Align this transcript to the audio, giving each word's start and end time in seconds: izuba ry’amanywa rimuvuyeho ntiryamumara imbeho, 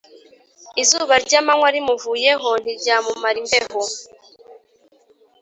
izuba 0.81 1.13
ry’amanywa 1.25 1.67
rimuvuyeho 1.75 2.49
ntiryamumara 2.63 3.37
imbeho, 3.43 3.81